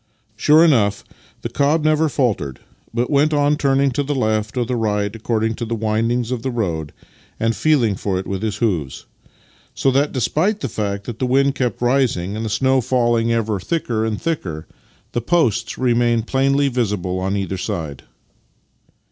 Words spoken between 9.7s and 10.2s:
so that,